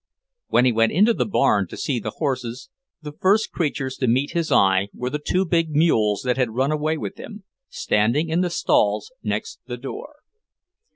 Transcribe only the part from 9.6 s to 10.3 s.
the door.